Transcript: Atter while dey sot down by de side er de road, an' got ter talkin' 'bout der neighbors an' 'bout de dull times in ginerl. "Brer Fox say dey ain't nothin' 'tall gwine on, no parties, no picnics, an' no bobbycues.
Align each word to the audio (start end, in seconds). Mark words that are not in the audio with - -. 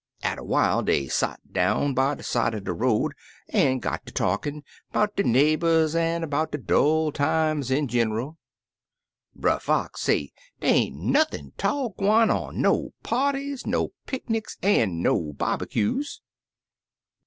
Atter 0.23 0.41
while 0.43 0.81
dey 0.81 1.07
sot 1.07 1.39
down 1.51 1.93
by 1.93 2.15
de 2.15 2.23
side 2.23 2.55
er 2.55 2.59
de 2.59 2.73
road, 2.73 3.13
an' 3.49 3.77
got 3.77 4.03
ter 4.03 4.11
talkin' 4.11 4.63
'bout 4.91 5.15
der 5.15 5.21
neighbors 5.21 5.93
an' 5.95 6.27
'bout 6.27 6.51
de 6.51 6.57
dull 6.57 7.11
times 7.11 7.69
in 7.69 7.87
ginerl. 7.87 8.37
"Brer 9.35 9.59
Fox 9.59 10.01
say 10.01 10.31
dey 10.59 10.69
ain't 10.87 10.95
nothin' 10.95 11.53
'tall 11.55 11.89
gwine 11.89 12.31
on, 12.31 12.59
no 12.59 12.93
parties, 13.03 13.67
no 13.67 13.89
picnics, 14.07 14.57
an' 14.63 15.03
no 15.03 15.33
bobbycues. 15.37 16.21